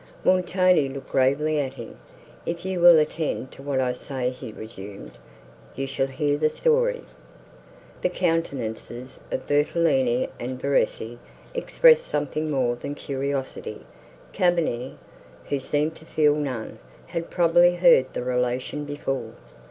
Montoni 0.23 0.89
looked 0.89 1.11
gravely 1.11 1.59
at 1.59 1.73
him. 1.75 1.99
"If 2.43 2.65
you 2.65 2.79
will 2.79 2.97
attend 2.97 3.51
to 3.51 3.61
what 3.61 3.79
I 3.79 3.93
say," 3.93 4.31
he 4.31 4.51
resumed, 4.51 5.11
"you 5.75 5.85
shall 5.85 6.07
hear 6.07 6.39
the 6.39 6.49
story." 6.49 7.03
The 8.01 8.09
countenances 8.09 9.19
of 9.31 9.45
Bertolini 9.45 10.29
and 10.39 10.59
Verezzi 10.59 11.19
expressed 11.53 12.07
something 12.07 12.49
more 12.49 12.75
than 12.75 12.95
curiosity; 12.95 13.85
Cavigni, 14.33 14.95
who 15.49 15.59
seemed 15.59 15.93
to 15.97 16.05
feel 16.05 16.33
none, 16.33 16.79
had 17.05 17.29
probably 17.29 17.75
heard 17.75 18.07
the 18.13 18.23
relation 18.23 18.85
before. 18.85 19.33